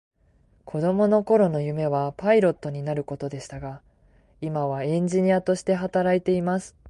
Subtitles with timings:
[0.65, 3.81] 子供の頃の夢はパイロットになることでしたが、
[4.41, 6.75] 今はエンジニアとして働いています。